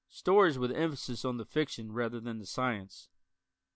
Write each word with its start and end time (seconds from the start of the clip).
Stories 0.09 0.57
with 0.57 0.71
emphasis 0.71 1.23
on 1.23 1.37
the 1.37 1.45
fiction 1.45 1.91
rather 1.91 2.19
than 2.19 2.39
the 2.39 2.47
science. 2.47 3.07